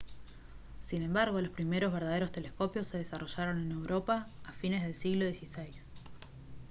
sin 0.79 1.03
embargo 1.03 1.39
los 1.39 1.51
primeros 1.51 1.93
verdaderos 1.93 2.31
telescopios 2.31 2.87
se 2.87 2.97
desarrollaron 2.97 3.61
en 3.61 3.71
europa 3.71 4.27
a 4.45 4.51
fines 4.51 4.81
del 4.81 4.95
siglo 4.95 5.25
xvi 5.31 5.75